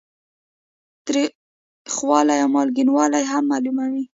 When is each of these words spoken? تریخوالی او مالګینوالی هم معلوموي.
تریخوالی 1.05 2.37
او 2.43 2.49
مالګینوالی 2.55 3.23
هم 3.31 3.43
معلوموي. 3.51 4.03